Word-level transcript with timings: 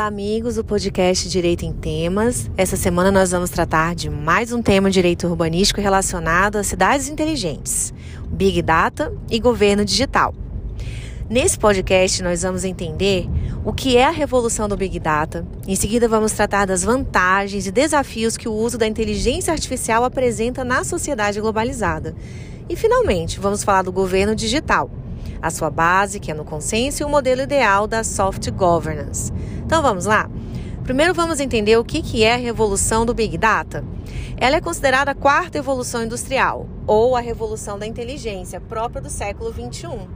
Olá, 0.00 0.06
amigos 0.06 0.54
do 0.54 0.64
podcast 0.64 1.28
Direito 1.28 1.66
em 1.66 1.74
Temas. 1.74 2.50
Essa 2.56 2.74
semana 2.74 3.12
nós 3.12 3.32
vamos 3.32 3.50
tratar 3.50 3.94
de 3.94 4.08
mais 4.08 4.50
um 4.50 4.62
tema 4.62 4.88
de 4.88 4.94
direito 4.94 5.26
urbanístico 5.26 5.78
relacionado 5.78 6.56
a 6.56 6.64
cidades 6.64 7.06
inteligentes, 7.10 7.92
Big 8.26 8.62
Data 8.62 9.12
e 9.30 9.38
governo 9.38 9.84
digital. 9.84 10.34
Nesse 11.28 11.58
podcast, 11.58 12.22
nós 12.22 12.40
vamos 12.40 12.64
entender 12.64 13.28
o 13.62 13.74
que 13.74 13.98
é 13.98 14.06
a 14.06 14.10
revolução 14.10 14.66
do 14.66 14.74
Big 14.74 14.98
Data. 14.98 15.46
Em 15.68 15.76
seguida, 15.76 16.08
vamos 16.08 16.32
tratar 16.32 16.64
das 16.64 16.82
vantagens 16.82 17.66
e 17.66 17.70
desafios 17.70 18.38
que 18.38 18.48
o 18.48 18.54
uso 18.54 18.78
da 18.78 18.86
inteligência 18.86 19.52
artificial 19.52 20.02
apresenta 20.02 20.64
na 20.64 20.82
sociedade 20.82 21.42
globalizada. 21.42 22.16
E, 22.70 22.74
finalmente, 22.74 23.38
vamos 23.38 23.62
falar 23.62 23.82
do 23.82 23.92
governo 23.92 24.34
digital 24.34 24.90
a 25.42 25.50
sua 25.50 25.70
base, 25.70 26.20
que 26.20 26.30
é 26.30 26.34
no 26.34 26.44
consenso, 26.44 27.02
e 27.02 27.06
o 27.06 27.08
modelo 27.08 27.40
ideal 27.40 27.86
da 27.86 28.04
soft 28.04 28.50
governance. 28.50 29.32
Então 29.70 29.82
vamos 29.82 30.04
lá? 30.04 30.28
Primeiro 30.82 31.14
vamos 31.14 31.38
entender 31.38 31.76
o 31.76 31.84
que 31.84 32.24
é 32.24 32.34
a 32.34 32.36
revolução 32.36 33.06
do 33.06 33.14
Big 33.14 33.38
Data. 33.38 33.84
Ela 34.36 34.56
é 34.56 34.60
considerada 34.60 35.12
a 35.12 35.14
quarta 35.14 35.58
evolução 35.58 36.02
industrial, 36.02 36.66
ou 36.88 37.14
a 37.14 37.20
revolução 37.20 37.78
da 37.78 37.86
inteligência 37.86 38.60
própria 38.60 39.00
do 39.00 39.08
século 39.08 39.52
XXI. 39.52 40.08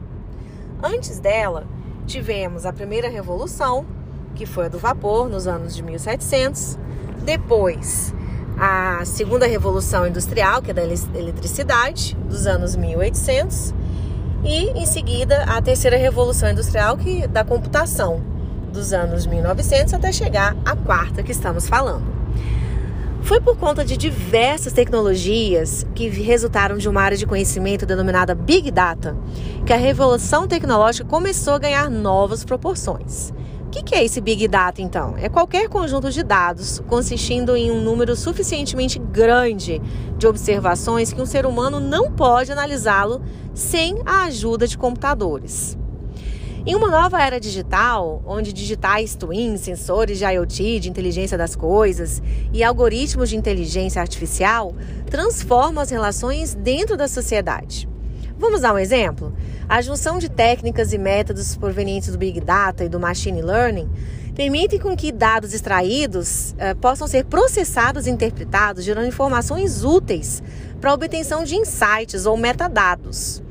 Antes 0.82 1.20
dela, 1.20 1.68
tivemos 2.04 2.66
a 2.66 2.72
primeira 2.72 3.08
revolução, 3.08 3.86
que 4.34 4.44
foi 4.44 4.66
a 4.66 4.68
do 4.68 4.76
vapor, 4.76 5.28
nos 5.28 5.46
anos 5.46 5.76
de 5.76 5.84
1700. 5.84 6.76
Depois, 7.22 8.12
a 8.58 9.04
segunda 9.04 9.46
revolução 9.46 10.04
industrial, 10.04 10.62
que 10.62 10.72
é 10.72 10.74
da 10.74 10.82
eletricidade, 10.82 12.16
dos 12.28 12.48
anos 12.48 12.74
1800 12.74 13.72
e 14.42 14.70
em 14.70 14.84
seguida 14.84 15.44
a 15.44 15.62
terceira 15.62 15.96
revolução 15.96 16.50
industrial 16.50 16.96
que 16.96 17.28
da 17.28 17.44
computação 17.44 18.33
dos 18.74 18.92
anos 18.92 19.24
1900 19.24 19.94
até 19.94 20.12
chegar 20.12 20.54
à 20.64 20.76
quarta 20.76 21.22
que 21.22 21.32
estamos 21.32 21.66
falando. 21.66 22.12
Foi 23.22 23.40
por 23.40 23.56
conta 23.56 23.82
de 23.86 23.96
diversas 23.96 24.74
tecnologias 24.74 25.86
que 25.94 26.08
resultaram 26.08 26.76
de 26.76 26.86
uma 26.86 27.00
área 27.00 27.16
de 27.16 27.24
conhecimento 27.24 27.86
denominada 27.86 28.34
Big 28.34 28.70
Data 28.70 29.16
que 29.64 29.72
a 29.72 29.78
revolução 29.78 30.46
tecnológica 30.46 31.08
começou 31.08 31.54
a 31.54 31.58
ganhar 31.58 31.88
novas 31.88 32.44
proporções. 32.44 33.32
O 33.64 33.70
que 33.70 33.94
é 33.94 34.04
esse 34.04 34.20
Big 34.20 34.46
Data, 34.46 34.82
então? 34.82 35.14
É 35.16 35.28
qualquer 35.28 35.68
conjunto 35.68 36.10
de 36.10 36.22
dados 36.22 36.82
consistindo 36.86 37.56
em 37.56 37.70
um 37.70 37.80
número 37.80 38.14
suficientemente 38.14 38.98
grande 38.98 39.80
de 40.18 40.26
observações 40.26 41.12
que 41.12 41.20
um 41.20 41.26
ser 41.26 41.46
humano 41.46 41.80
não 41.80 42.12
pode 42.12 42.52
analisá-lo 42.52 43.22
sem 43.54 44.02
a 44.04 44.24
ajuda 44.24 44.66
de 44.66 44.76
computadores. 44.76 45.78
Em 46.66 46.74
uma 46.74 46.90
nova 46.90 47.22
era 47.22 47.38
digital, 47.38 48.22
onde 48.24 48.50
digitais 48.50 49.14
twins, 49.14 49.60
sensores 49.60 50.16
de 50.16 50.24
IoT, 50.24 50.80
de 50.80 50.88
inteligência 50.88 51.36
das 51.36 51.54
coisas 51.54 52.22
e 52.54 52.64
algoritmos 52.64 53.28
de 53.28 53.36
inteligência 53.36 54.00
artificial 54.00 54.74
transformam 55.10 55.82
as 55.82 55.90
relações 55.90 56.54
dentro 56.54 56.96
da 56.96 57.06
sociedade. 57.06 57.86
Vamos 58.38 58.62
dar 58.62 58.72
um 58.72 58.78
exemplo? 58.78 59.34
A 59.68 59.82
junção 59.82 60.18
de 60.18 60.30
técnicas 60.30 60.94
e 60.94 60.98
métodos 60.98 61.54
provenientes 61.54 62.10
do 62.12 62.16
Big 62.16 62.40
Data 62.40 62.82
e 62.82 62.88
do 62.88 62.98
Machine 62.98 63.42
Learning 63.42 63.90
permitem 64.34 64.80
com 64.80 64.96
que 64.96 65.12
dados 65.12 65.52
extraídos 65.52 66.54
eh, 66.56 66.72
possam 66.72 67.06
ser 67.06 67.26
processados 67.26 68.06
e 68.06 68.10
interpretados, 68.10 68.84
gerando 68.84 69.06
informações 69.06 69.84
úteis 69.84 70.42
para 70.80 70.92
a 70.92 70.94
obtenção 70.94 71.44
de 71.44 71.56
insights 71.56 72.24
ou 72.24 72.38
metadados. 72.38 73.43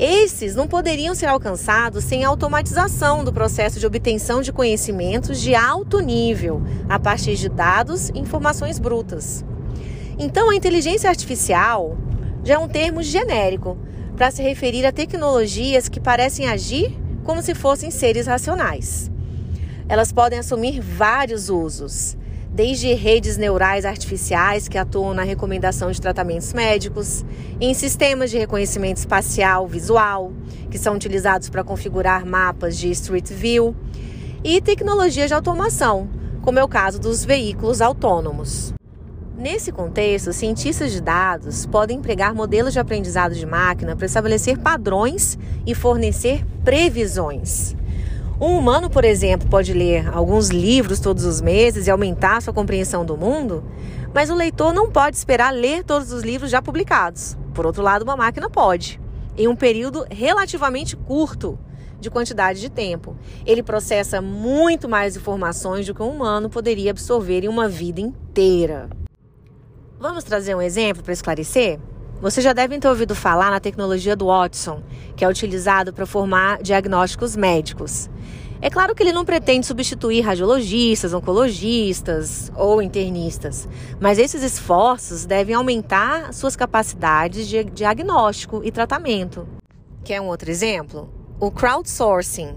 Esses 0.00 0.54
não 0.54 0.66
poderiam 0.66 1.14
ser 1.14 1.26
alcançados 1.26 2.04
sem 2.04 2.24
automatização 2.24 3.22
do 3.22 3.30
processo 3.30 3.78
de 3.78 3.86
obtenção 3.86 4.40
de 4.40 4.50
conhecimentos 4.50 5.38
de 5.38 5.54
alto 5.54 6.00
nível, 6.00 6.62
a 6.88 6.98
partir 6.98 7.36
de 7.36 7.50
dados 7.50 8.08
e 8.08 8.18
informações 8.18 8.78
brutas. 8.78 9.44
Então, 10.18 10.48
a 10.48 10.56
inteligência 10.56 11.10
artificial 11.10 11.98
já 12.42 12.54
é 12.54 12.58
um 12.58 12.66
termo 12.66 13.02
genérico 13.02 13.76
para 14.16 14.30
se 14.30 14.42
referir 14.42 14.86
a 14.86 14.92
tecnologias 14.92 15.86
que 15.86 16.00
parecem 16.00 16.48
agir 16.48 16.98
como 17.22 17.42
se 17.42 17.54
fossem 17.54 17.90
seres 17.90 18.26
racionais. 18.26 19.10
Elas 19.86 20.12
podem 20.12 20.38
assumir 20.38 20.80
vários 20.80 21.50
usos, 21.50 22.16
desde 22.52 22.92
redes 22.94 23.36
neurais 23.36 23.84
artificiais 23.84 24.68
que 24.68 24.76
atuam 24.76 25.14
na 25.14 25.22
recomendação 25.22 25.90
de 25.90 26.00
tratamentos 26.00 26.52
médicos, 26.52 27.24
em 27.60 27.72
sistemas 27.74 28.30
de 28.30 28.38
reconhecimento 28.38 28.98
espacial 28.98 29.66
visual, 29.66 30.32
que 30.70 30.78
são 30.78 30.94
utilizados 30.94 31.48
para 31.48 31.62
configurar 31.62 32.26
mapas 32.26 32.76
de 32.76 32.90
Street 32.90 33.28
View, 33.30 33.74
e 34.42 34.60
tecnologias 34.60 35.28
de 35.28 35.34
automação, 35.34 36.08
como 36.42 36.58
é 36.58 36.64
o 36.64 36.68
caso 36.68 36.98
dos 36.98 37.24
veículos 37.24 37.80
autônomos. 37.80 38.72
Nesse 39.36 39.72
contexto, 39.72 40.32
cientistas 40.32 40.92
de 40.92 41.00
dados 41.00 41.64
podem 41.64 41.98
empregar 41.98 42.34
modelos 42.34 42.72
de 42.72 42.78
aprendizado 42.78 43.34
de 43.34 43.46
máquina 43.46 43.96
para 43.96 44.04
estabelecer 44.04 44.58
padrões 44.58 45.38
e 45.66 45.74
fornecer 45.74 46.44
previsões. 46.62 47.74
Um 48.40 48.56
humano, 48.56 48.88
por 48.88 49.04
exemplo, 49.04 49.46
pode 49.50 49.74
ler 49.74 50.08
alguns 50.16 50.48
livros 50.48 50.98
todos 50.98 51.26
os 51.26 51.42
meses 51.42 51.86
e 51.86 51.90
aumentar 51.90 52.40
sua 52.40 52.54
compreensão 52.54 53.04
do 53.04 53.14
mundo, 53.14 53.62
mas 54.14 54.30
o 54.30 54.34
leitor 54.34 54.72
não 54.72 54.90
pode 54.90 55.14
esperar 55.14 55.52
ler 55.52 55.84
todos 55.84 56.10
os 56.10 56.22
livros 56.22 56.50
já 56.50 56.62
publicados. 56.62 57.36
Por 57.52 57.66
outro 57.66 57.82
lado, 57.82 58.02
uma 58.02 58.16
máquina 58.16 58.48
pode, 58.48 58.98
em 59.36 59.46
um 59.46 59.54
período 59.54 60.06
relativamente 60.10 60.96
curto 60.96 61.58
de 62.00 62.08
quantidade 62.08 62.62
de 62.62 62.70
tempo. 62.70 63.14
Ele 63.44 63.62
processa 63.62 64.22
muito 64.22 64.88
mais 64.88 65.16
informações 65.16 65.84
do 65.86 65.94
que 65.94 66.02
um 66.02 66.08
humano 66.08 66.48
poderia 66.48 66.92
absorver 66.92 67.44
em 67.44 67.48
uma 67.48 67.68
vida 67.68 68.00
inteira. 68.00 68.88
Vamos 69.98 70.24
trazer 70.24 70.54
um 70.54 70.62
exemplo 70.62 71.02
para 71.02 71.12
esclarecer? 71.12 71.78
Vocês 72.20 72.44
já 72.44 72.52
devem 72.52 72.78
ter 72.78 72.86
ouvido 72.86 73.14
falar 73.14 73.50
na 73.50 73.58
tecnologia 73.58 74.14
do 74.14 74.26
Watson, 74.26 74.82
que 75.16 75.24
é 75.24 75.28
utilizado 75.28 75.90
para 75.90 76.04
formar 76.04 76.62
diagnósticos 76.62 77.34
médicos. 77.34 78.10
É 78.60 78.68
claro 78.68 78.94
que 78.94 79.02
ele 79.02 79.12
não 79.12 79.24
pretende 79.24 79.66
substituir 79.66 80.20
radiologistas, 80.20 81.14
oncologistas 81.14 82.52
ou 82.54 82.82
internistas, 82.82 83.66
mas 83.98 84.18
esses 84.18 84.42
esforços 84.42 85.24
devem 85.24 85.54
aumentar 85.54 86.34
suas 86.34 86.54
capacidades 86.54 87.48
de 87.48 87.64
diagnóstico 87.64 88.60
e 88.62 88.70
tratamento. 88.70 89.48
Quer 90.04 90.20
um 90.20 90.26
outro 90.26 90.50
exemplo? 90.50 91.08
O 91.40 91.50
crowdsourcing. 91.50 92.54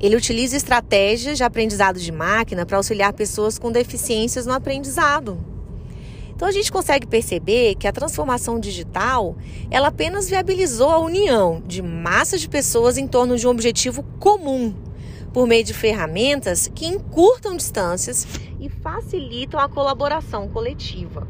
Ele 0.00 0.16
utiliza 0.16 0.56
estratégias 0.56 1.36
de 1.36 1.44
aprendizado 1.44 2.00
de 2.00 2.10
máquina 2.10 2.64
para 2.64 2.78
auxiliar 2.78 3.12
pessoas 3.12 3.58
com 3.58 3.70
deficiências 3.70 4.46
no 4.46 4.54
aprendizado. 4.54 5.53
Então 6.44 6.50
a 6.50 6.52
gente 6.52 6.70
consegue 6.70 7.06
perceber 7.06 7.74
que 7.74 7.88
a 7.88 7.92
transformação 7.92 8.60
digital, 8.60 9.34
ela 9.70 9.88
apenas 9.88 10.28
viabilizou 10.28 10.90
a 10.90 10.98
união 10.98 11.62
de 11.66 11.80
massas 11.80 12.38
de 12.38 12.50
pessoas 12.50 12.98
em 12.98 13.06
torno 13.06 13.38
de 13.38 13.46
um 13.46 13.50
objetivo 13.50 14.02
comum, 14.20 14.74
por 15.32 15.46
meio 15.46 15.64
de 15.64 15.72
ferramentas 15.72 16.70
que 16.74 16.84
encurtam 16.84 17.56
distâncias 17.56 18.26
e 18.60 18.68
facilitam 18.68 19.58
a 19.58 19.70
colaboração 19.70 20.46
coletiva. 20.46 21.26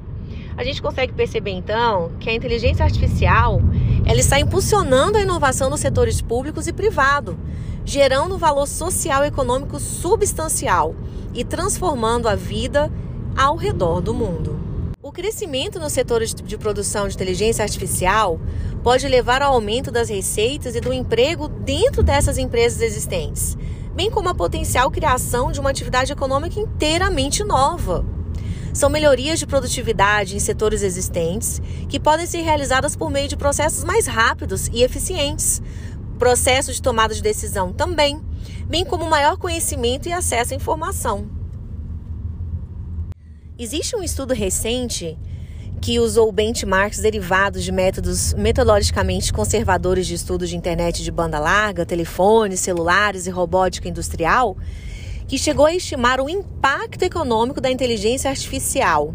A 0.56 0.64
gente 0.64 0.82
consegue 0.82 1.12
perceber 1.12 1.52
então 1.52 2.10
que 2.18 2.28
a 2.28 2.34
inteligência 2.34 2.84
artificial, 2.84 3.60
ela 4.04 4.18
está 4.18 4.40
impulsionando 4.40 5.16
a 5.16 5.20
inovação 5.20 5.70
nos 5.70 5.78
setores 5.78 6.20
públicos 6.20 6.66
e 6.66 6.72
privado, 6.72 7.38
gerando 7.84 8.36
valor 8.36 8.66
social 8.66 9.22
e 9.22 9.28
econômico 9.28 9.78
substancial 9.78 10.92
e 11.32 11.44
transformando 11.44 12.28
a 12.28 12.34
vida 12.34 12.90
ao 13.36 13.54
redor 13.54 14.00
do 14.00 14.12
mundo. 14.12 14.73
Crescimento 15.14 15.78
no 15.78 15.88
setor 15.88 16.24
de 16.24 16.58
produção 16.58 17.06
de 17.06 17.14
inteligência 17.14 17.62
artificial 17.62 18.40
pode 18.82 19.06
levar 19.06 19.42
ao 19.42 19.54
aumento 19.54 19.92
das 19.92 20.08
receitas 20.08 20.74
e 20.74 20.80
do 20.80 20.92
emprego 20.92 21.46
dentro 21.46 22.02
dessas 22.02 22.36
empresas 22.36 22.82
existentes, 22.82 23.56
bem 23.94 24.10
como 24.10 24.28
a 24.28 24.34
potencial 24.34 24.90
criação 24.90 25.52
de 25.52 25.60
uma 25.60 25.70
atividade 25.70 26.10
econômica 26.10 26.58
inteiramente 26.58 27.44
nova. 27.44 28.04
São 28.72 28.90
melhorias 28.90 29.38
de 29.38 29.46
produtividade 29.46 30.34
em 30.34 30.40
setores 30.40 30.82
existentes 30.82 31.62
que 31.88 32.00
podem 32.00 32.26
ser 32.26 32.40
realizadas 32.40 32.96
por 32.96 33.08
meio 33.08 33.28
de 33.28 33.36
processos 33.36 33.84
mais 33.84 34.08
rápidos 34.08 34.66
e 34.72 34.82
eficientes, 34.82 35.62
processos 36.18 36.74
de 36.74 36.82
tomada 36.82 37.14
de 37.14 37.22
decisão 37.22 37.72
também, 37.72 38.20
bem 38.66 38.84
como 38.84 39.08
maior 39.08 39.36
conhecimento 39.36 40.08
e 40.08 40.12
acesso 40.12 40.54
à 40.54 40.56
informação. 40.56 41.43
Existe 43.56 43.94
um 43.94 44.02
estudo 44.02 44.34
recente 44.34 45.16
que 45.80 46.00
usou 46.00 46.32
benchmarks 46.32 46.98
derivados 46.98 47.62
de 47.62 47.70
métodos 47.70 48.34
metodologicamente 48.34 49.32
conservadores 49.32 50.08
de 50.08 50.14
estudo 50.14 50.44
de 50.44 50.56
internet 50.56 51.04
de 51.04 51.10
banda 51.12 51.38
larga, 51.38 51.86
telefones, 51.86 52.58
celulares 52.58 53.28
e 53.28 53.30
robótica 53.30 53.88
industrial, 53.88 54.56
que 55.28 55.38
chegou 55.38 55.66
a 55.66 55.74
estimar 55.74 56.20
o 56.20 56.28
impacto 56.28 57.04
econômico 57.04 57.60
da 57.60 57.70
inteligência 57.70 58.28
artificial, 58.28 59.14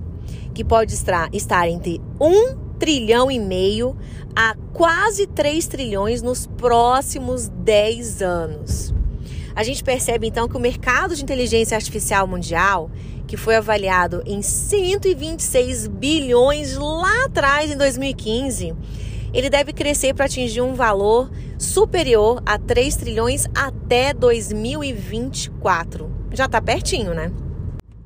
que 0.54 0.64
pode 0.64 0.94
estar 0.94 1.68
entre 1.68 2.00
1 2.18 2.78
trilhão 2.80 3.30
e 3.30 3.38
meio 3.38 3.98
a 4.34 4.56
quase 4.72 5.28
3 5.28 5.68
trilhões 5.68 6.22
nos 6.22 6.48
próximos 6.48 7.50
10 7.50 8.22
anos. 8.22 8.99
A 9.60 9.64
gente 9.64 9.84
percebe 9.84 10.26
então 10.26 10.48
que 10.48 10.56
o 10.56 10.60
mercado 10.60 11.14
de 11.14 11.22
inteligência 11.22 11.76
artificial 11.76 12.26
mundial, 12.26 12.90
que 13.28 13.36
foi 13.36 13.58
avaliado 13.58 14.24
em 14.26 14.42
126 14.42 15.86
bilhões 15.88 16.78
lá 16.78 17.26
atrás 17.26 17.70
em 17.70 17.76
2015, 17.76 18.74
ele 19.34 19.50
deve 19.50 19.74
crescer 19.74 20.14
para 20.14 20.28
atingir 20.28 20.62
um 20.62 20.76
valor 20.76 21.30
superior 21.58 22.42
a 22.46 22.58
3 22.58 22.96
trilhões 22.96 23.48
até 23.54 24.14
2024. 24.14 26.10
Já 26.32 26.46
está 26.46 26.62
pertinho, 26.62 27.14
né? 27.14 27.30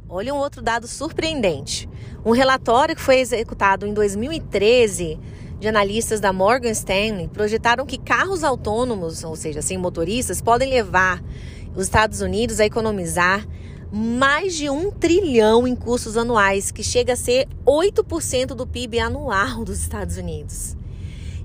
Olha 0.10 0.34
um 0.34 0.38
outro 0.38 0.60
dado 0.60 0.88
surpreendente. 0.88 1.88
Um 2.26 2.32
relatório 2.32 2.96
que 2.96 3.02
foi 3.04 3.20
executado 3.20 3.86
em 3.86 3.94
2013 3.94 5.20
de 5.64 5.70
analistas 5.70 6.20
da 6.20 6.34
Morgan 6.34 6.72
Stanley 6.72 7.30
projetaram 7.30 7.86
que 7.86 7.98
carros 7.98 8.44
autônomos, 8.44 9.24
ou 9.24 9.34
seja, 9.34 9.62
sem 9.62 9.78
motoristas, 9.78 10.42
podem 10.42 10.70
levar 10.70 11.24
os 11.74 11.86
Estados 11.86 12.20
Unidos 12.20 12.60
a 12.60 12.66
economizar 12.66 13.48
mais 13.90 14.58
de 14.58 14.70
um 14.70 14.92
trilhão 14.92 15.66
em 15.66 15.74
custos 15.74 16.18
anuais, 16.18 16.70
que 16.70 16.84
chega 16.84 17.14
a 17.14 17.16
ser 17.16 17.48
8% 17.66 18.48
do 18.48 18.68
PIB 18.68 19.00
anual 19.00 19.64
dos 19.64 19.80
Estados 19.80 20.18
Unidos. 20.18 20.76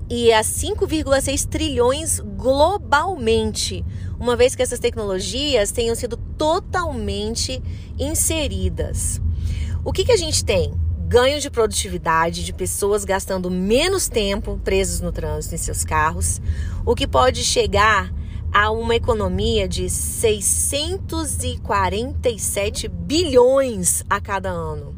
E 0.09 0.33
a 0.33 0.41
5,6 0.41 1.47
trilhões 1.47 2.19
globalmente, 2.19 3.85
uma 4.19 4.35
vez 4.35 4.53
que 4.53 4.61
essas 4.61 4.79
tecnologias 4.79 5.71
tenham 5.71 5.95
sido 5.95 6.17
totalmente 6.37 7.63
inseridas. 7.97 9.21
O 9.85 9.93
que, 9.93 10.03
que 10.03 10.11
a 10.11 10.17
gente 10.17 10.43
tem? 10.43 10.73
Ganho 11.09 11.41
de 11.41 11.49
produtividade 11.49 12.45
de 12.45 12.53
pessoas 12.53 13.03
gastando 13.03 13.49
menos 13.49 14.07
tempo 14.07 14.61
presos 14.63 15.01
no 15.01 15.11
trânsito 15.11 15.55
em 15.55 15.57
seus 15.57 15.83
carros, 15.83 16.39
o 16.85 16.93
que 16.93 17.07
pode 17.07 17.43
chegar 17.43 18.13
a 18.53 18.69
uma 18.69 18.95
economia 18.95 19.67
de 19.67 19.89
647 19.89 22.87
bilhões 22.87 24.03
a 24.07 24.21
cada 24.21 24.51
ano. 24.51 24.95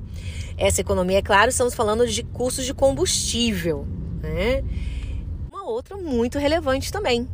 Essa 0.58 0.82
economia, 0.82 1.20
é 1.20 1.22
claro, 1.22 1.50
estamos 1.50 1.74
falando 1.74 2.06
de 2.06 2.24
custos 2.24 2.66
de 2.66 2.74
combustível, 2.74 3.88
né? 4.22 4.66
Uma 5.50 5.64
outra 5.64 5.96
muito 5.96 6.38
relevante 6.38 6.92
também. 6.92 7.26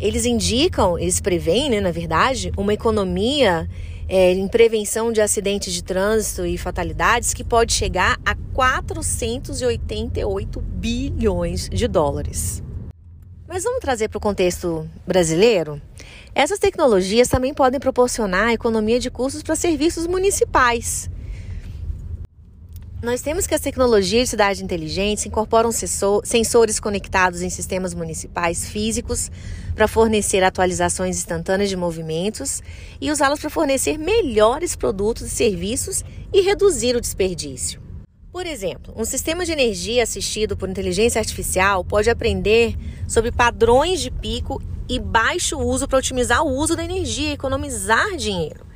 Eles 0.00 0.26
indicam, 0.26 0.98
eles 0.98 1.20
preveem, 1.20 1.70
né, 1.70 1.80
na 1.80 1.92
verdade, 1.92 2.50
uma 2.56 2.74
economia 2.74 3.68
é, 4.10 4.32
em 4.32 4.46
prevenção 4.48 5.12
de 5.12 5.20
acidentes 5.20 5.72
de 5.72 5.84
trânsito 5.84 6.44
e 6.44 6.58
fatalidades 6.58 7.32
que 7.32 7.44
pode 7.44 7.72
chegar 7.72 8.18
a 8.26 8.34
488 8.52 10.60
bilhões 10.60 11.68
de 11.68 11.86
dólares. 11.86 12.60
Mas 13.46 13.62
vamos 13.62 13.78
trazer 13.78 14.08
para 14.08 14.18
o 14.18 14.20
contexto 14.20 14.90
brasileiro? 15.06 15.80
Essas 16.34 16.58
tecnologias 16.58 17.28
também 17.28 17.54
podem 17.54 17.78
proporcionar 17.78 18.52
economia 18.52 18.98
de 18.98 19.12
custos 19.12 19.44
para 19.44 19.54
serviços 19.54 20.08
municipais. 20.08 21.08
Nós 23.02 23.22
temos 23.22 23.46
que 23.46 23.54
as 23.54 23.62
tecnologias 23.62 24.24
de 24.24 24.30
cidade 24.30 24.62
inteligentes 24.62 25.24
incorporam 25.24 25.70
sensores 25.72 26.78
conectados 26.78 27.40
em 27.40 27.48
sistemas 27.48 27.94
municipais 27.94 28.68
físicos 28.68 29.30
para 29.74 29.88
fornecer 29.88 30.44
atualizações 30.44 31.16
instantâneas 31.16 31.70
de 31.70 31.76
movimentos 31.76 32.62
e 33.00 33.10
usá-las 33.10 33.40
para 33.40 33.48
fornecer 33.48 33.96
melhores 33.96 34.76
produtos 34.76 35.22
e 35.22 35.30
serviços 35.30 36.04
e 36.30 36.42
reduzir 36.42 36.94
o 36.94 37.00
desperdício. 37.00 37.80
Por 38.30 38.46
exemplo, 38.46 38.92
um 38.94 39.04
sistema 39.06 39.46
de 39.46 39.52
energia 39.52 40.02
assistido 40.02 40.54
por 40.54 40.68
inteligência 40.68 41.20
artificial 41.20 41.82
pode 41.82 42.10
aprender 42.10 42.76
sobre 43.08 43.32
padrões 43.32 44.00
de 44.00 44.10
pico 44.10 44.62
e 44.86 45.00
baixo 45.00 45.58
uso 45.58 45.88
para 45.88 45.98
otimizar 45.98 46.42
o 46.44 46.54
uso 46.54 46.76
da 46.76 46.84
energia 46.84 47.30
e 47.30 47.32
economizar 47.32 48.14
dinheiro. 48.14 48.69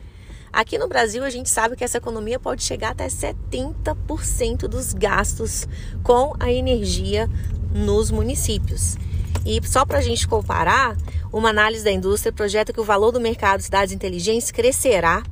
Aqui 0.54 0.78
no 0.78 0.86
Brasil, 0.86 1.24
a 1.24 1.30
gente 1.30 1.50
sabe 1.50 1.74
que 1.74 1.82
essa 1.82 1.98
economia 1.98 2.38
pode 2.38 2.62
chegar 2.62 2.90
até 2.90 3.08
70% 3.08 4.68
dos 4.68 4.94
gastos 4.94 5.66
com 6.04 6.32
a 6.38 6.52
energia 6.52 7.28
nos 7.74 8.12
municípios. 8.12 8.96
E 9.44 9.60
só 9.66 9.84
para 9.84 9.98
a 9.98 10.00
gente 10.00 10.28
comparar, 10.28 10.96
uma 11.32 11.48
análise 11.48 11.82
da 11.82 11.90
indústria 11.90 12.32
projeta 12.32 12.72
que 12.72 12.80
o 12.80 12.84
valor 12.84 13.10
do 13.10 13.20
mercado 13.20 13.58
de 13.58 13.64
cidades 13.64 13.92
inteligentes 13.92 14.52
crescerá 14.52 15.24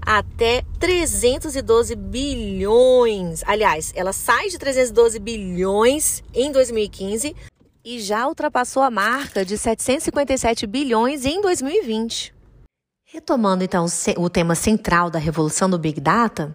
até 0.00 0.62
312 0.80 1.94
bilhões. 1.94 3.42
Aliás, 3.46 3.92
ela 3.94 4.14
sai 4.14 4.48
de 4.48 4.56
312 4.56 5.18
bilhões 5.18 6.24
em 6.32 6.50
2015 6.50 7.36
e 7.84 8.00
já 8.00 8.26
ultrapassou 8.26 8.82
a 8.82 8.90
marca 8.90 9.44
de 9.44 9.58
757 9.58 10.66
bilhões 10.66 11.26
em 11.26 11.42
2020. 11.42 12.32
Retomando 13.14 13.62
então 13.62 13.86
o 14.18 14.28
tema 14.28 14.56
central 14.56 15.08
da 15.08 15.20
revolução 15.20 15.70
do 15.70 15.78
Big 15.78 16.00
Data, 16.00 16.52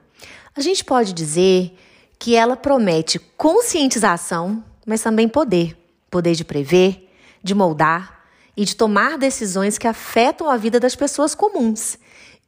a 0.54 0.60
gente 0.60 0.84
pode 0.84 1.14
dizer 1.14 1.74
que 2.20 2.36
ela 2.36 2.58
promete 2.58 3.18
conscientização, 3.18 4.62
mas 4.86 5.02
também 5.02 5.30
poder 5.30 5.78
poder 6.12 6.36
de 6.36 6.44
prever, 6.44 7.10
de 7.42 7.56
moldar 7.56 8.26
e 8.58 8.66
de 8.66 8.76
tomar 8.76 9.18
decisões 9.18 9.78
que 9.78 9.88
afetam 9.88 10.50
a 10.50 10.58
vida 10.58 10.82
das 10.82 10.98
pessoas 10.98 11.34
comuns. 11.34 11.98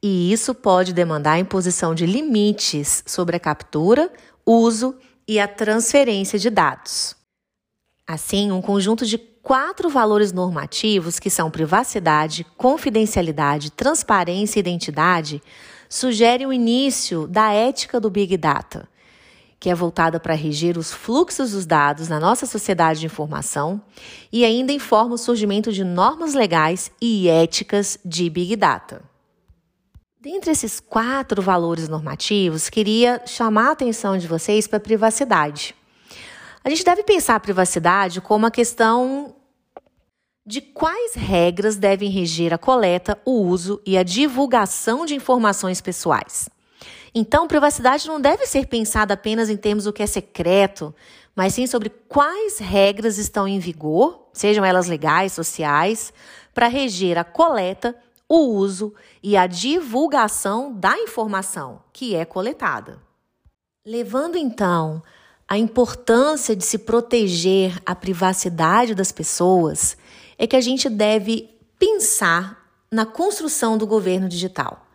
E 0.02 0.30
isso 0.30 0.54
pode 0.54 0.92
demandar 0.92 1.32
a 1.32 1.38
imposição 1.38 1.94
de 1.94 2.04
limites 2.04 3.02
sobre 3.06 3.36
a 3.36 3.40
captura, 3.40 4.12
uso 4.44 4.94
e 5.26 5.40
a 5.40 5.48
transferência 5.48 6.38
de 6.38 6.50
dados. 6.50 7.16
Assim, 8.06 8.52
um 8.52 8.60
conjunto 8.60 9.06
de 9.06 9.16
quatro 9.42 9.90
valores 9.90 10.32
normativos, 10.32 11.18
que 11.18 11.28
são 11.28 11.50
privacidade, 11.50 12.46
confidencialidade, 12.56 13.72
transparência 13.72 14.58
e 14.58 14.60
identidade, 14.60 15.42
sugere 15.88 16.46
o 16.46 16.52
início 16.52 17.26
da 17.26 17.52
ética 17.52 18.00
do 18.00 18.08
Big 18.08 18.36
Data, 18.36 18.88
que 19.58 19.68
é 19.68 19.74
voltada 19.74 20.18
para 20.18 20.34
reger 20.34 20.78
os 20.78 20.92
fluxos 20.92 21.52
dos 21.52 21.66
dados 21.66 22.08
na 22.08 22.18
nossa 22.18 22.46
sociedade 22.46 23.00
de 23.00 23.06
informação 23.06 23.82
e 24.32 24.44
ainda 24.44 24.72
informa 24.72 25.14
o 25.14 25.18
surgimento 25.18 25.72
de 25.72 25.84
normas 25.84 26.34
legais 26.34 26.90
e 27.00 27.28
éticas 27.28 27.98
de 28.04 28.30
Big 28.30 28.56
Data. 28.56 29.02
Dentre 30.20 30.52
esses 30.52 30.78
quatro 30.78 31.42
valores 31.42 31.88
normativos, 31.88 32.70
queria 32.70 33.20
chamar 33.26 33.70
a 33.70 33.72
atenção 33.72 34.16
de 34.16 34.28
vocês 34.28 34.68
para 34.68 34.76
a 34.76 34.80
privacidade. 34.80 35.74
A 36.64 36.70
gente 36.70 36.84
deve 36.84 37.02
pensar 37.02 37.34
a 37.34 37.40
privacidade 37.40 38.20
como 38.20 38.46
a 38.46 38.50
questão 38.50 39.34
de 40.46 40.60
quais 40.60 41.14
regras 41.14 41.76
devem 41.76 42.10
reger 42.10 42.52
a 42.52 42.58
coleta, 42.58 43.20
o 43.24 43.42
uso 43.42 43.80
e 43.86 43.96
a 43.96 44.02
divulgação 44.02 45.04
de 45.04 45.14
informações 45.14 45.80
pessoais. 45.80 46.48
Então, 47.14 47.46
privacidade 47.46 48.08
não 48.08 48.20
deve 48.20 48.46
ser 48.46 48.66
pensada 48.66 49.14
apenas 49.14 49.50
em 49.50 49.56
termos 49.56 49.84
do 49.84 49.92
que 49.92 50.02
é 50.02 50.06
secreto, 50.06 50.94
mas 51.34 51.54
sim 51.54 51.66
sobre 51.66 51.90
quais 51.90 52.58
regras 52.58 53.18
estão 53.18 53.46
em 53.46 53.58
vigor, 53.58 54.28
sejam 54.32 54.64
elas 54.64 54.86
legais, 54.86 55.32
sociais, 55.32 56.12
para 56.54 56.68
reger 56.68 57.18
a 57.18 57.24
coleta, 57.24 57.96
o 58.28 58.38
uso 58.38 58.94
e 59.22 59.36
a 59.36 59.46
divulgação 59.46 60.72
da 60.72 60.98
informação 60.98 61.82
que 61.92 62.14
é 62.14 62.24
coletada. 62.24 62.98
Levando 63.86 64.36
então 64.36 65.02
a 65.52 65.58
importância 65.58 66.56
de 66.56 66.64
se 66.64 66.78
proteger 66.78 67.78
a 67.84 67.94
privacidade 67.94 68.94
das 68.94 69.12
pessoas, 69.12 69.98
é 70.38 70.46
que 70.46 70.56
a 70.56 70.62
gente 70.62 70.88
deve 70.88 71.50
pensar 71.78 72.72
na 72.90 73.04
construção 73.04 73.76
do 73.76 73.86
governo 73.86 74.30
digital. 74.30 74.86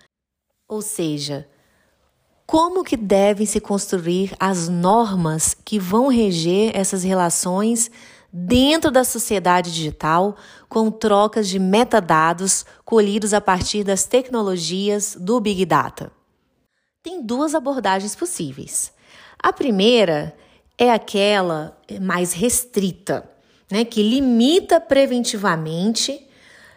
Ou 0.68 0.82
seja, 0.82 1.48
como 2.44 2.84
que 2.84 2.98
devem 2.98 3.46
se 3.46 3.60
construir 3.60 4.34
as 4.40 4.68
normas 4.68 5.54
que 5.54 5.78
vão 5.78 6.08
reger 6.08 6.76
essas 6.76 7.04
relações 7.04 7.92
dentro 8.34 8.90
da 8.90 9.04
sociedade 9.04 9.72
digital 9.72 10.36
com 10.68 10.90
trocas 10.90 11.48
de 11.48 11.60
metadados 11.60 12.66
colhidos 12.84 13.32
a 13.32 13.40
partir 13.40 13.84
das 13.84 14.06
tecnologias 14.06 15.16
do 15.20 15.40
Big 15.40 15.64
Data. 15.68 16.12
Tem 17.04 17.22
duas 17.22 17.54
abordagens 17.54 18.16
possíveis. 18.16 18.92
A 19.38 19.54
primeira 19.54 20.36
é 20.78 20.92
aquela 20.92 21.78
mais 22.02 22.34
restrita, 22.34 23.30
né, 23.70 23.84
que 23.84 24.02
limita 24.02 24.80
preventivamente 24.80 26.26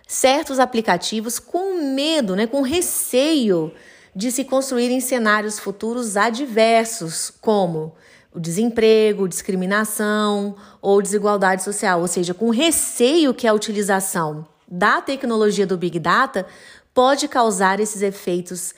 certos 0.06 0.58
aplicativos 0.58 1.38
com 1.38 1.94
medo, 1.94 2.34
né, 2.34 2.46
com 2.46 2.62
receio 2.62 3.72
de 4.14 4.32
se 4.32 4.44
construírem 4.44 5.00
cenários 5.00 5.58
futuros 5.58 6.16
adversos, 6.16 7.30
como 7.40 7.94
o 8.32 8.40
desemprego, 8.40 9.28
discriminação 9.28 10.56
ou 10.80 11.02
desigualdade 11.02 11.62
social, 11.62 12.00
ou 12.00 12.08
seja, 12.08 12.32
com 12.32 12.50
receio 12.50 13.34
que 13.34 13.46
a 13.46 13.52
utilização 13.52 14.46
da 14.68 15.00
tecnologia 15.00 15.66
do 15.66 15.76
Big 15.76 15.98
Data 15.98 16.46
pode 16.94 17.28
causar 17.28 17.80
esses 17.80 18.02
efeitos 18.02 18.74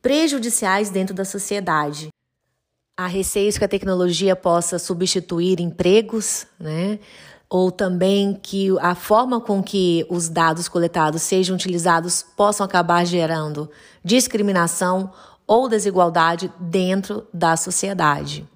prejudiciais 0.00 0.90
dentro 0.90 1.14
da 1.14 1.24
sociedade. 1.24 2.08
Há 2.96 3.08
receios 3.08 3.58
que 3.58 3.64
a 3.64 3.68
tecnologia 3.68 4.36
possa 4.36 4.78
substituir 4.78 5.60
empregos, 5.60 6.46
né? 6.60 7.00
ou 7.50 7.70
também 7.70 8.38
que 8.40 8.68
a 8.80 8.94
forma 8.94 9.40
com 9.40 9.62
que 9.62 10.06
os 10.08 10.28
dados 10.28 10.68
coletados 10.68 11.22
sejam 11.22 11.56
utilizados 11.56 12.24
possam 12.36 12.64
acabar 12.64 13.04
gerando 13.04 13.70
discriminação 14.04 15.12
ou 15.46 15.68
desigualdade 15.68 16.52
dentro 16.58 17.26
da 17.32 17.56
sociedade. 17.56 18.48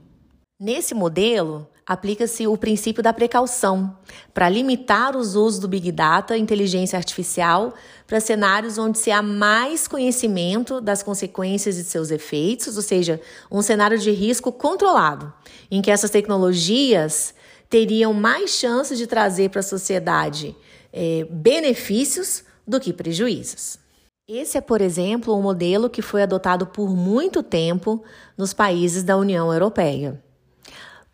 Nesse 0.60 0.94
modelo, 0.94 1.68
aplica-se 1.86 2.46
o 2.46 2.56
princípio 2.56 3.02
da 3.02 3.12
precaução 3.12 3.96
para 4.34 4.48
limitar 4.48 5.16
os 5.16 5.34
usos 5.34 5.58
do 5.58 5.68
Big 5.68 5.90
Data, 5.90 6.36
inteligência 6.36 6.96
artificial, 6.96 7.74
para 8.08 8.20
cenários 8.20 8.78
onde 8.78 8.98
se 8.98 9.10
há 9.10 9.20
mais 9.20 9.86
conhecimento 9.86 10.80
das 10.80 11.02
consequências 11.02 11.76
de 11.76 11.84
seus 11.84 12.10
efeitos, 12.10 12.74
ou 12.78 12.82
seja, 12.82 13.20
um 13.50 13.60
cenário 13.60 13.98
de 13.98 14.10
risco 14.10 14.50
controlado, 14.50 15.30
em 15.70 15.82
que 15.82 15.90
essas 15.90 16.10
tecnologias 16.10 17.34
teriam 17.68 18.14
mais 18.14 18.52
chances 18.52 18.96
de 18.96 19.06
trazer 19.06 19.50
para 19.50 19.60
a 19.60 19.62
sociedade 19.62 20.56
é, 20.90 21.26
benefícios 21.30 22.44
do 22.66 22.80
que 22.80 22.94
prejuízos. 22.94 23.78
Esse 24.26 24.56
é, 24.56 24.62
por 24.62 24.80
exemplo, 24.80 25.36
um 25.36 25.42
modelo 25.42 25.90
que 25.90 26.00
foi 26.00 26.22
adotado 26.22 26.66
por 26.66 26.88
muito 26.88 27.42
tempo 27.42 28.02
nos 28.38 28.54
países 28.54 29.02
da 29.02 29.18
União 29.18 29.52
Europeia. 29.52 30.18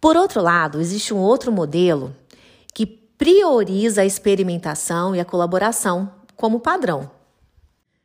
Por 0.00 0.16
outro 0.16 0.40
lado, 0.40 0.80
existe 0.80 1.12
um 1.12 1.18
outro 1.18 1.50
modelo 1.50 2.14
que 2.72 2.86
prioriza 2.86 4.02
a 4.02 4.06
experimentação 4.06 5.14
e 5.16 5.18
a 5.18 5.24
colaboração 5.24 6.23
como 6.36 6.60
padrão, 6.60 7.10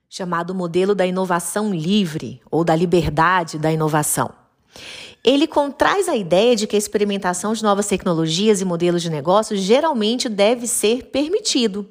chamado 0.10 0.56
modelo 0.56 0.96
da 0.96 1.06
inovação 1.06 1.74
livre 1.74 2.42
ou 2.50 2.64
da 2.64 2.76
liberdade 2.76 3.58
da 3.58 3.72
inovação. 3.72 4.32
Ele 5.24 5.48
contraz 5.48 6.08
a 6.08 6.16
ideia 6.16 6.56
de 6.56 6.66
que 6.66 6.76
a 6.76 6.80
experimentação 6.80 7.54
de 7.54 7.62
novas 7.62 7.88
tecnologias 7.88 8.62
e 8.62 8.66
modelos 8.66 9.02
de 9.02 9.10
negócio 9.10 9.58
geralmente 9.58 10.30
deve 10.30 10.66
ser 10.66 11.08
permitido 11.08 11.88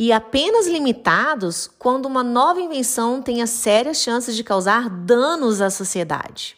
e 0.00 0.12
apenas 0.12 0.66
limitados 0.66 1.70
quando 1.78 2.06
uma 2.06 2.24
nova 2.24 2.58
invenção 2.58 3.20
tenha 3.20 3.46
sérias 3.46 3.98
chances 3.98 4.34
de 4.34 4.42
causar 4.42 4.88
danos 4.88 5.60
à 5.60 5.68
sociedade. 5.68 6.56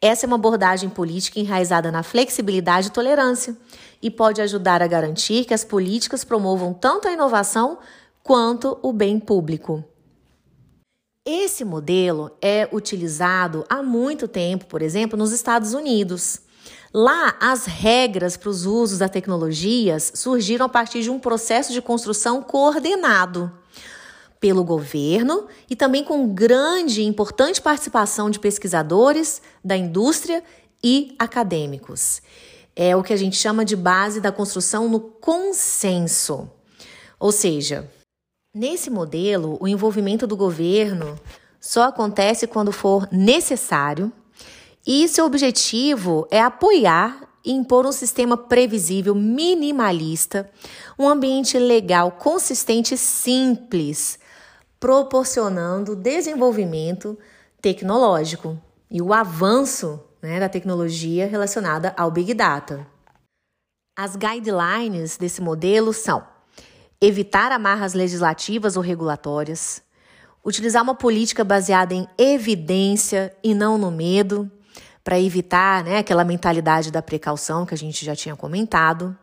Essa 0.00 0.24
é 0.24 0.28
uma 0.28 0.36
abordagem 0.36 0.88
política 0.88 1.40
enraizada 1.40 1.90
na 1.90 2.04
flexibilidade 2.04 2.86
e 2.86 2.90
tolerância 2.92 3.56
e 4.00 4.08
pode 4.08 4.40
ajudar 4.40 4.82
a 4.82 4.86
garantir 4.86 5.44
que 5.46 5.52
as 5.52 5.64
políticas 5.64 6.22
promovam 6.22 6.72
tanto 6.72 7.08
a 7.08 7.12
inovação 7.12 7.76
quanto 8.24 8.78
o 8.82 8.90
bem 8.90 9.20
público. 9.20 9.84
Esse 11.26 11.62
modelo 11.62 12.30
é 12.40 12.66
utilizado 12.72 13.64
há 13.68 13.82
muito 13.82 14.26
tempo, 14.26 14.64
por 14.64 14.80
exemplo, 14.80 15.16
nos 15.16 15.30
Estados 15.30 15.74
Unidos. 15.74 16.40
Lá, 16.92 17.36
as 17.38 17.66
regras 17.66 18.36
para 18.36 18.48
os 18.48 18.64
usos 18.64 18.98
das 18.98 19.10
tecnologias 19.10 20.10
surgiram 20.14 20.64
a 20.64 20.68
partir 20.68 21.02
de 21.02 21.10
um 21.10 21.18
processo 21.18 21.72
de 21.72 21.82
construção 21.82 22.42
coordenado 22.42 23.52
pelo 24.40 24.64
governo 24.64 25.46
e 25.68 25.76
também 25.76 26.02
com 26.02 26.28
grande 26.28 27.02
e 27.02 27.06
importante 27.06 27.60
participação 27.60 28.30
de 28.30 28.38
pesquisadores 28.38 29.42
da 29.62 29.76
indústria 29.76 30.42
e 30.82 31.14
acadêmicos. 31.18 32.22
É 32.74 32.96
o 32.96 33.02
que 33.02 33.12
a 33.12 33.16
gente 33.16 33.36
chama 33.36 33.64
de 33.64 33.76
base 33.76 34.20
da 34.20 34.32
construção 34.32 34.88
no 34.88 35.00
consenso. 35.00 36.50
Ou 37.18 37.32
seja, 37.32 37.90
Nesse 38.54 38.88
modelo, 38.88 39.58
o 39.60 39.66
envolvimento 39.66 40.28
do 40.28 40.36
governo 40.36 41.18
só 41.60 41.88
acontece 41.88 42.46
quando 42.46 42.70
for 42.70 43.08
necessário 43.10 44.12
e 44.86 45.08
seu 45.08 45.26
objetivo 45.26 46.24
é 46.30 46.40
apoiar 46.40 47.28
e 47.44 47.50
impor 47.50 47.84
um 47.84 47.90
sistema 47.90 48.36
previsível 48.36 49.12
minimalista, 49.12 50.48
um 50.96 51.08
ambiente 51.08 51.58
legal 51.58 52.12
consistente 52.12 52.94
e 52.94 52.96
simples, 52.96 54.20
proporcionando 54.78 55.96
desenvolvimento 55.96 57.18
tecnológico 57.60 58.56
e 58.88 59.02
o 59.02 59.12
avanço 59.12 59.98
né, 60.22 60.38
da 60.38 60.48
tecnologia 60.48 61.26
relacionada 61.26 61.92
ao 61.96 62.08
Big 62.08 62.32
Data. 62.32 62.86
As 63.96 64.14
guidelines 64.14 65.16
desse 65.16 65.40
modelo 65.40 65.92
são 65.92 66.33
evitar 67.00 67.52
amarras 67.52 67.94
legislativas 67.94 68.76
ou 68.76 68.82
regulatórias, 68.82 69.82
utilizar 70.44 70.82
uma 70.82 70.94
política 70.94 71.42
baseada 71.42 71.94
em 71.94 72.06
evidência 72.18 73.34
e 73.42 73.54
não 73.54 73.78
no 73.78 73.90
medo, 73.90 74.50
para 75.02 75.20
evitar 75.20 75.84
né, 75.84 75.98
aquela 75.98 76.24
mentalidade 76.24 76.90
da 76.90 77.02
precaução 77.02 77.66
que 77.66 77.74
a 77.74 77.76
gente 77.76 78.04
já 78.04 78.16
tinha 78.16 78.34
comentado. 78.34 79.16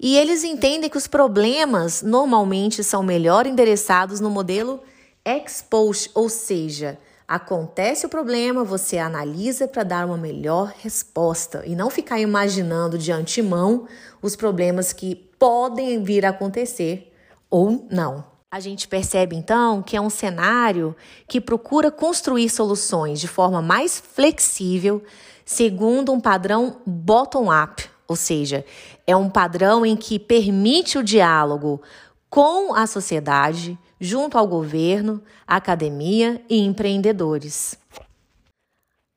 E 0.00 0.16
eles 0.16 0.44
entendem 0.44 0.88
que 0.88 0.96
os 0.96 1.08
problemas 1.08 2.02
normalmente 2.02 2.84
são 2.84 3.02
melhor 3.02 3.46
endereçados 3.46 4.20
no 4.20 4.30
modelo 4.30 4.80
ex 5.24 5.60
post, 5.68 6.10
ou 6.14 6.28
seja, 6.28 6.96
acontece 7.26 8.06
o 8.06 8.08
problema, 8.08 8.62
você 8.62 8.96
analisa 8.98 9.66
para 9.66 9.82
dar 9.82 10.06
uma 10.06 10.16
melhor 10.16 10.72
resposta 10.78 11.62
e 11.66 11.74
não 11.74 11.90
ficar 11.90 12.20
imaginando 12.20 12.96
de 12.96 13.10
antemão 13.10 13.86
os 14.22 14.36
problemas 14.36 14.92
que 14.92 15.27
podem 15.38 16.02
vir 16.02 16.26
a 16.26 16.30
acontecer 16.30 17.12
ou 17.50 17.86
não. 17.90 18.24
A 18.50 18.60
gente 18.60 18.88
percebe 18.88 19.36
então 19.36 19.82
que 19.82 19.96
é 19.96 20.00
um 20.00 20.08
cenário 20.08 20.96
que 21.26 21.40
procura 21.40 21.90
construir 21.90 22.48
soluções 22.48 23.20
de 23.20 23.28
forma 23.28 23.60
mais 23.60 23.98
flexível, 24.00 25.02
segundo 25.44 26.12
um 26.12 26.20
padrão 26.20 26.80
bottom-up, 26.86 27.88
ou 28.06 28.16
seja, 28.16 28.64
é 29.06 29.14
um 29.14 29.28
padrão 29.28 29.84
em 29.84 29.94
que 29.94 30.18
permite 30.18 30.96
o 30.96 31.04
diálogo 31.04 31.82
com 32.30 32.74
a 32.74 32.86
sociedade, 32.86 33.78
junto 34.00 34.38
ao 34.38 34.46
governo, 34.46 35.22
academia 35.46 36.42
e 36.48 36.58
empreendedores. 36.60 37.78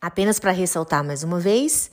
Apenas 0.01 0.39
para 0.39 0.51
ressaltar 0.51 1.05
mais 1.05 1.23
uma 1.23 1.39
vez, 1.39 1.89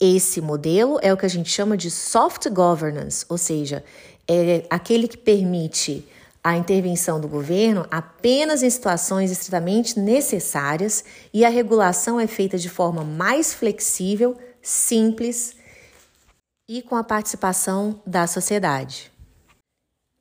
esse 0.00 0.40
modelo 0.40 0.98
é 1.02 1.12
o 1.12 1.16
que 1.16 1.26
a 1.26 1.30
gente 1.30 1.50
chama 1.50 1.76
de 1.76 1.90
soft 1.90 2.48
governance, 2.48 3.26
ou 3.28 3.36
seja, 3.36 3.84
é 4.26 4.64
aquele 4.70 5.06
que 5.06 5.18
permite 5.18 6.08
a 6.42 6.56
intervenção 6.56 7.20
do 7.20 7.28
governo 7.28 7.86
apenas 7.90 8.62
em 8.62 8.70
situações 8.70 9.30
estritamente 9.30 10.00
necessárias 10.00 11.04
e 11.34 11.44
a 11.44 11.50
regulação 11.50 12.18
é 12.18 12.26
feita 12.26 12.56
de 12.56 12.70
forma 12.70 13.04
mais 13.04 13.52
flexível, 13.52 14.36
simples 14.62 15.54
e 16.66 16.80
com 16.80 16.96
a 16.96 17.04
participação 17.04 18.00
da 18.06 18.26
sociedade. 18.26 19.12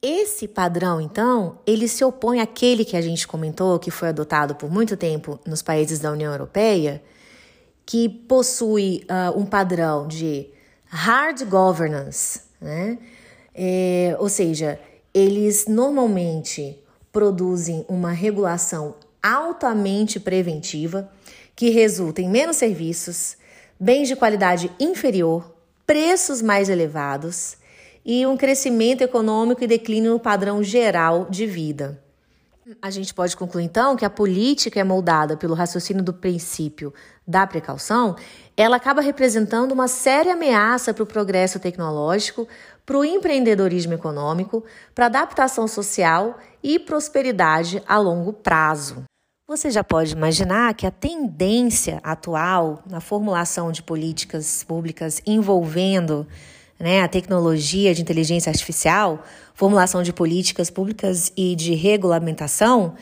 Esse 0.02 0.48
padrão, 0.48 1.00
então, 1.00 1.60
ele 1.66 1.88
se 1.88 2.04
opõe 2.04 2.40
àquele 2.40 2.84
que 2.84 2.98
a 2.98 3.02
gente 3.02 3.28
comentou, 3.28 3.80
que 3.80 3.92
foi 3.92 4.10
adotado 4.10 4.56
por 4.56 4.70
muito 4.70 4.98
tempo 4.98 5.40
nos 5.46 5.62
países 5.62 6.00
da 6.00 6.12
União 6.12 6.32
Europeia, 6.32 7.02
que 7.90 8.08
possui 8.08 9.04
uh, 9.10 9.36
um 9.36 9.48
padrão 9.48 10.08
de 10.08 10.46
hard 10.86 11.44
governance, 11.46 12.42
né? 12.62 13.00
É, 13.56 14.16
ou 14.20 14.30
seja, 14.30 14.80
eles 15.12 15.66
normalmente 15.66 16.78
produzem 17.12 17.84
uma 17.90 18.12
regulação 18.12 18.94
altamente 19.24 20.20
preventiva 20.20 21.12
que 21.56 21.72
resulta 21.72 22.22
em 22.22 22.30
menos 22.30 22.58
serviços, 22.58 23.36
bens 23.80 24.08
de 24.08 24.16
qualidade 24.16 24.72
inferior, 24.80 25.52
preços 25.84 26.44
mais 26.44 26.70
elevados 26.70 27.58
e 28.06 28.24
um 28.24 28.38
crescimento 28.38 29.02
econômico 29.02 29.64
e 29.64 29.68
declínio 29.68 30.12
no 30.12 30.20
padrão 30.20 30.62
geral 30.62 31.26
de 31.28 31.48
vida. 31.48 32.00
A 32.82 32.92
gente 32.92 33.14
pode 33.14 33.36
concluir 33.36 33.64
então 33.64 33.96
que 33.96 34.06
a 34.06 34.10
política 34.10 34.80
é 34.80 34.84
moldada 34.84 35.36
pelo 35.36 35.56
raciocínio 35.56 36.04
do 36.04 36.14
princípio 36.14 36.94
da 37.26 37.48
precaução, 37.48 38.16
ela 38.56 38.76
acaba 38.76 39.02
representando 39.02 39.72
uma 39.72 39.88
séria 39.88 40.34
ameaça 40.34 40.94
para 40.94 41.04
o 41.04 41.08
progresso 41.08 41.60
tecnológico, 41.60 42.48
para 42.86 42.98
o 42.98 43.04
empreendedorismo 43.04 43.94
econômico, 43.94 44.64
para 44.94 45.06
a 45.06 45.08
adaptação 45.08 45.68
social 45.68 46.38
e 46.62 46.78
prosperidade 46.78 47.82
a 47.88 47.98
longo 47.98 48.34
prazo. 48.34 49.04
Você 49.48 49.72
já 49.72 49.84
pode 49.84 50.14
imaginar 50.14 50.76
que 50.76 50.86
a 50.86 50.92
tendência 50.92 52.00
atual 52.04 52.84
na 52.88 53.02
formulação 53.02 53.72
de 53.72 53.82
políticas 53.82 54.64
públicas 54.64 55.20
envolvendo 55.26 56.28
né, 56.80 57.02
a 57.02 57.08
tecnologia 57.08 57.94
de 57.94 58.02
inteligência 58.02 58.50
artificial, 58.50 59.22
formulação 59.54 60.02
de 60.02 60.14
políticas 60.14 60.70
públicas 60.70 61.32
e 61.36 61.56
de 61.56 61.76
regulamentação, 61.76 62.96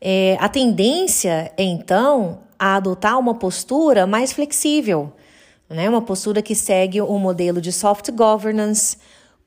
é, 0.00 0.36
a 0.40 0.48
tendência 0.48 1.52
é 1.56 1.62
então 1.62 2.40
a 2.58 2.76
adotar 2.76 3.18
uma 3.18 3.34
postura 3.34 4.06
mais 4.06 4.32
flexível, 4.32 5.12
né, 5.70 5.88
uma 5.88 6.02
postura 6.02 6.42
que 6.42 6.54
segue 6.54 7.00
o 7.00 7.10
um 7.10 7.18
modelo 7.18 7.60
de 7.60 7.72
soft 7.72 8.10
governance, 8.10 8.96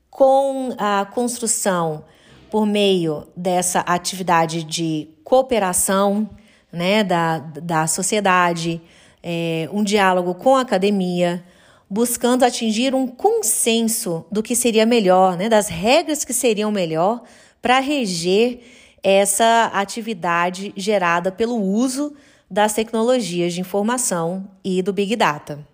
com 0.09 0.73
a 0.79 1.05
construção 1.05 2.03
por 2.49 2.65
meio 2.65 3.27
dessa 3.35 3.81
atividade 3.81 4.63
de 4.63 5.09
cooperação 5.23 6.27
né, 6.71 7.03
da, 7.03 7.37
da 7.37 7.85
sociedade, 7.85 8.81
é, 9.21 9.69
um 9.71 9.83
diálogo 9.83 10.33
com 10.33 10.55
a 10.55 10.61
academia, 10.61 11.43
buscando 11.89 12.43
atingir 12.43 12.93
um 12.93 13.07
consenso 13.07 14.25
do 14.31 14.43
que 14.43 14.55
seria 14.55 14.85
melhor, 14.85 15.37
né, 15.37 15.47
das 15.47 15.67
regras 15.67 16.25
que 16.25 16.33
seriam 16.33 16.71
melhor 16.71 17.23
para 17.61 17.79
reger 17.79 18.61
essa 19.01 19.71
atividade 19.73 20.73
gerada 20.75 21.31
pelo 21.31 21.55
uso 21.55 22.13
das 22.49 22.73
tecnologias 22.73 23.53
de 23.53 23.61
informação 23.61 24.49
e 24.63 24.81
do 24.81 24.91
Big 24.91 25.15
Data. 25.15 25.65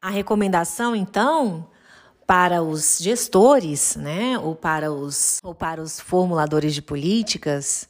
A 0.00 0.10
recomendação, 0.10 0.94
então, 0.94 1.66
para 2.26 2.62
os 2.62 2.98
gestores, 3.00 3.96
né, 3.96 4.38
ou 4.38 4.54
para 4.54 4.92
os, 4.92 5.38
ou 5.42 5.54
para 5.54 5.80
os 5.80 6.00
formuladores 6.00 6.74
de 6.74 6.82
políticas, 6.82 7.88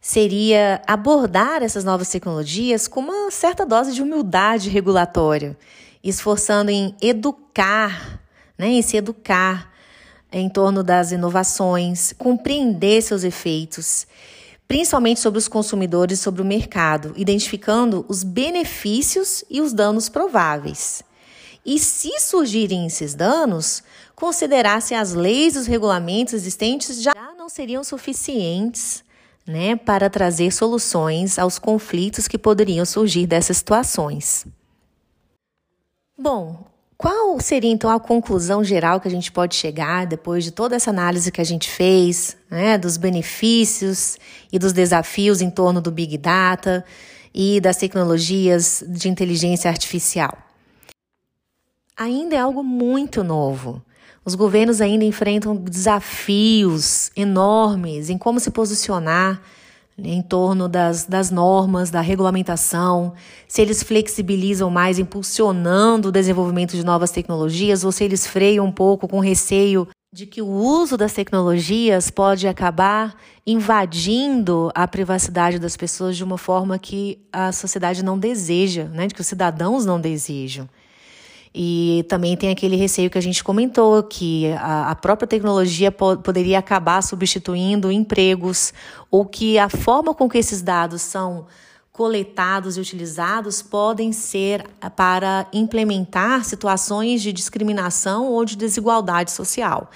seria 0.00 0.80
abordar 0.86 1.62
essas 1.62 1.84
novas 1.84 2.08
tecnologias 2.08 2.88
com 2.88 3.00
uma 3.00 3.30
certa 3.30 3.66
dose 3.66 3.92
de 3.92 4.02
humildade 4.02 4.70
regulatória, 4.70 5.56
esforçando 6.02 6.70
em 6.70 6.94
educar, 7.00 8.20
né, 8.58 8.68
em 8.68 8.82
se 8.82 8.96
educar 8.96 9.70
em 10.32 10.48
torno 10.48 10.82
das 10.82 11.12
inovações, 11.12 12.12
compreender 12.16 13.02
seus 13.02 13.24
efeitos, 13.24 14.06
principalmente 14.68 15.18
sobre 15.18 15.38
os 15.38 15.48
consumidores 15.48 16.18
e 16.18 16.22
sobre 16.22 16.40
o 16.40 16.44
mercado, 16.44 17.12
identificando 17.16 18.04
os 18.08 18.22
benefícios 18.22 19.44
e 19.50 19.60
os 19.60 19.72
danos 19.72 20.08
prováveis. 20.08 21.02
E 21.66 21.78
se 21.78 22.20
surgirem 22.20 22.86
esses 22.86 23.14
danos, 23.14 23.82
considerar 24.14 24.80
se 24.80 24.94
as 24.94 25.12
leis 25.12 25.56
e 25.56 25.58
os 25.58 25.66
regulamentos 25.66 26.32
existentes 26.32 27.02
já 27.02 27.12
não 27.36 27.48
seriam 27.48 27.82
suficientes 27.82 29.02
né, 29.46 29.74
para 29.74 30.08
trazer 30.08 30.52
soluções 30.52 31.38
aos 31.38 31.58
conflitos 31.58 32.28
que 32.28 32.38
poderiam 32.38 32.84
surgir 32.84 33.26
dessas 33.26 33.56
situações. 33.56 34.46
Bom, 36.22 36.66
qual 36.98 37.40
seria 37.40 37.70
então 37.70 37.88
a 37.88 37.98
conclusão 37.98 38.62
geral 38.62 39.00
que 39.00 39.08
a 39.08 39.10
gente 39.10 39.32
pode 39.32 39.54
chegar 39.54 40.06
depois 40.06 40.44
de 40.44 40.50
toda 40.50 40.76
essa 40.76 40.90
análise 40.90 41.32
que 41.32 41.40
a 41.40 41.44
gente 41.44 41.66
fez, 41.66 42.36
né, 42.50 42.76
dos 42.76 42.98
benefícios 42.98 44.18
e 44.52 44.58
dos 44.58 44.74
desafios 44.74 45.40
em 45.40 45.48
torno 45.48 45.80
do 45.80 45.90
Big 45.90 46.18
Data 46.18 46.84
e 47.34 47.58
das 47.58 47.78
tecnologias 47.78 48.84
de 48.86 49.08
inteligência 49.08 49.70
artificial? 49.70 50.36
Ainda 51.96 52.36
é 52.36 52.38
algo 52.38 52.62
muito 52.62 53.24
novo. 53.24 53.82
Os 54.22 54.34
governos 54.34 54.82
ainda 54.82 55.06
enfrentam 55.06 55.56
desafios 55.56 57.10
enormes 57.16 58.10
em 58.10 58.18
como 58.18 58.38
se 58.38 58.50
posicionar 58.50 59.40
em 60.04 60.22
torno 60.22 60.68
das, 60.68 61.04
das 61.04 61.30
normas, 61.30 61.90
da 61.90 62.00
regulamentação, 62.00 63.12
se 63.46 63.60
eles 63.60 63.82
flexibilizam 63.82 64.70
mais, 64.70 64.98
impulsionando 64.98 66.08
o 66.08 66.12
desenvolvimento 66.12 66.76
de 66.76 66.84
novas 66.84 67.10
tecnologias, 67.10 67.84
ou 67.84 67.92
se 67.92 68.04
eles 68.04 68.26
freiam 68.26 68.66
um 68.66 68.72
pouco 68.72 69.08
com 69.08 69.20
receio 69.20 69.88
de 70.12 70.26
que 70.26 70.42
o 70.42 70.48
uso 70.48 70.96
das 70.96 71.12
tecnologias 71.12 72.10
pode 72.10 72.48
acabar 72.48 73.14
invadindo 73.46 74.70
a 74.74 74.88
privacidade 74.88 75.58
das 75.58 75.76
pessoas 75.76 76.16
de 76.16 76.24
uma 76.24 76.36
forma 76.36 76.78
que 76.78 77.20
a 77.32 77.52
sociedade 77.52 78.04
não 78.04 78.18
deseja, 78.18 78.84
né? 78.86 79.06
de 79.06 79.14
que 79.14 79.20
os 79.20 79.26
cidadãos 79.26 79.86
não 79.86 80.00
desejam. 80.00 80.68
E 81.52 82.04
também 82.08 82.36
tem 82.36 82.50
aquele 82.50 82.76
receio 82.76 83.10
que 83.10 83.18
a 83.18 83.22
gente 83.22 83.42
comentou, 83.42 84.02
que 84.04 84.52
a, 84.52 84.90
a 84.90 84.94
própria 84.94 85.26
tecnologia 85.26 85.90
po 85.90 86.16
poderia 86.16 86.58
acabar 86.58 87.02
substituindo 87.02 87.90
empregos, 87.90 88.72
ou 89.10 89.26
que 89.26 89.58
a 89.58 89.68
forma 89.68 90.14
com 90.14 90.28
que 90.28 90.38
esses 90.38 90.62
dados 90.62 91.02
são 91.02 91.46
coletados 91.92 92.76
e 92.76 92.80
utilizados 92.80 93.62
podem 93.62 94.12
ser 94.12 94.64
para 94.96 95.46
implementar 95.52 96.44
situações 96.44 97.20
de 97.20 97.32
discriminação 97.32 98.28
ou 98.28 98.44
de 98.44 98.56
desigualdade 98.56 99.32
social. 99.32 99.90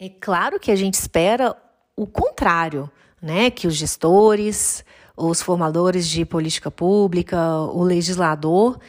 É 0.00 0.08
claro 0.08 0.58
que 0.58 0.70
a 0.70 0.76
gente 0.76 0.94
espera 0.94 1.54
o 1.94 2.06
contrário, 2.06 2.90
né? 3.20 3.50
Que 3.50 3.66
os 3.66 3.74
gestores, 3.74 4.82
os 5.14 5.42
formadores 5.42 6.08
de 6.08 6.24
política 6.24 6.70
pública, 6.70 7.38
o 7.74 7.82
legislador 7.82 8.80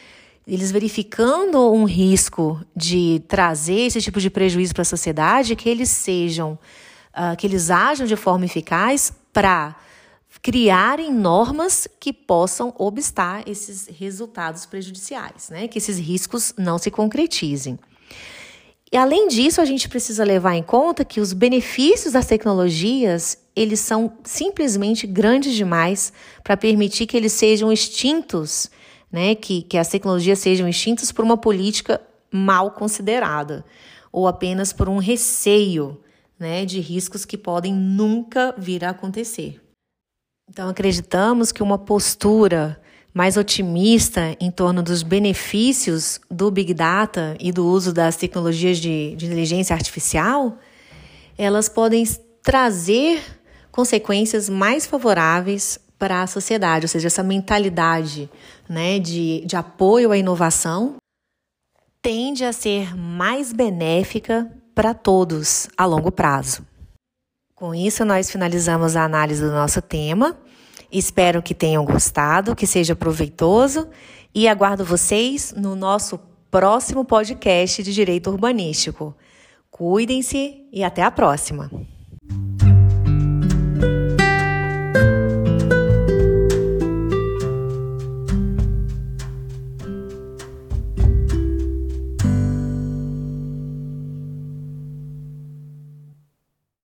eles 0.46 0.72
verificando 0.72 1.72
um 1.72 1.84
risco 1.84 2.60
de 2.76 3.22
trazer 3.28 3.82
esse 3.82 4.02
tipo 4.02 4.20
de 4.20 4.30
prejuízo 4.30 4.74
para 4.74 4.82
a 4.82 4.86
sociedade, 4.86 5.56
que 5.56 5.70
eles 5.70 5.90
sejam, 5.90 6.58
uh, 7.14 7.36
que 7.38 7.46
eles 7.46 7.70
ajam 7.70 8.08
de 8.08 8.16
forma 8.16 8.46
eficaz 8.46 9.14
para 9.32 9.76
criarem 10.42 11.14
normas 11.14 11.88
que 12.00 12.12
possam 12.12 12.74
obstar 12.78 13.48
esses 13.48 13.88
resultados 13.88 14.66
prejudiciais, 14.66 15.50
né? 15.50 15.68
que 15.68 15.78
esses 15.78 16.00
riscos 16.00 16.54
não 16.58 16.78
se 16.78 16.90
concretizem. 16.90 17.78
E 18.92 18.98
além 18.98 19.28
disso, 19.28 19.62
a 19.62 19.66
gente 19.66 19.88
precisa 19.88 20.24
levar 20.24 20.56
em 20.56 20.64
conta 20.64 21.06
que 21.06 21.22
os 21.22 21.32
benefícios 21.32 22.14
das 22.14 22.26
tecnologias, 22.26 23.38
eles 23.56 23.80
são 23.80 24.18
simplesmente 24.24 25.08
grandes 25.08 25.54
demais 25.54 26.12
para 26.44 26.58
permitir 26.58 27.06
que 27.06 27.16
eles 27.16 27.32
sejam 27.32 27.72
extintos 27.72 28.70
né, 29.12 29.36
que, 29.36 29.62
que 29.64 29.78
as 29.78 29.88
tecnologias 29.88 30.40
sejam 30.40 30.68
extintas 30.68 31.12
por 31.12 31.26
uma 31.26 31.38
política 31.38 32.02
mal 32.32 32.72
considerada 32.72 33.66
ou 34.12 34.28
apenas 34.28 34.72
por 34.72 34.88
um 34.88 34.98
receio 34.98 36.02
né, 36.40 36.66
de 36.66 36.80
riscos 36.80 37.26
que 37.26 37.38
podem 37.38 37.74
nunca 37.74 38.54
vir 38.58 38.84
a 38.84 38.90
acontecer. 38.90 39.62
Então, 40.50 40.70
acreditamos 40.70 41.52
que 41.52 41.64
uma 41.64 41.78
postura 41.78 42.82
mais 43.14 43.38
otimista 43.38 44.36
em 44.40 44.50
torno 44.50 44.82
dos 44.82 45.04
benefícios 45.04 46.20
do 46.30 46.50
Big 46.50 46.74
Data 46.74 47.36
e 47.40 47.52
do 47.52 47.66
uso 47.66 47.94
das 47.94 48.16
tecnologias 48.16 48.78
de, 48.78 49.16
de 49.16 49.26
inteligência 49.26 49.74
artificial, 49.74 50.58
elas 51.38 51.68
podem 51.68 52.04
trazer 52.42 53.22
consequências 53.72 54.50
mais 54.50 54.86
favoráveis 54.86 55.80
para 56.02 56.24
a 56.24 56.28
sociedade, 56.28 56.86
ou 56.86 56.90
seja, 56.90 57.06
essa 57.06 57.22
mentalidade 57.22 58.28
né, 58.68 58.98
de, 58.98 59.46
de 59.46 59.56
apoio 59.56 60.12
à 60.12 60.18
inovação 60.18 60.96
tende 62.02 62.44
a 62.44 62.52
ser 62.52 62.98
mais 62.98 63.54
benéfica 63.54 64.52
para 64.74 64.96
todos 64.96 65.70
a 65.78 65.86
longo 65.86 66.12
prazo. 66.12 66.66
Com 67.54 67.76
isso, 67.76 68.04
nós 68.04 68.32
finalizamos 68.32 68.96
a 68.96 69.04
análise 69.04 69.44
do 69.44 69.52
nosso 69.52 69.80
tema. 69.80 70.36
Espero 70.92 71.40
que 71.40 71.54
tenham 71.54 71.86
gostado, 71.86 72.56
que 72.56 72.66
seja 72.66 72.96
proveitoso 72.96 73.88
e 74.34 74.48
aguardo 74.48 74.84
vocês 74.84 75.54
no 75.56 75.76
nosso 75.76 76.20
próximo 76.50 77.06
podcast 77.06 77.84
de 77.84 77.94
Direito 77.94 78.32
Urbanístico. 78.32 79.16
Cuidem-se 79.70 80.66
e 80.74 80.84
até 80.84 81.04
a 81.04 81.12
próxima! 81.12 81.70